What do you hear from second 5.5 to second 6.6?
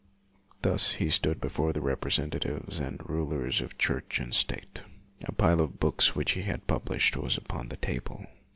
of books which he